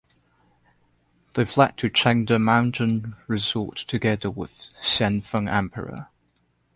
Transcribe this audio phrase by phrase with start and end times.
[1.35, 6.07] They fled to Chengde Mountain Resort together with Xianfeng Emperor.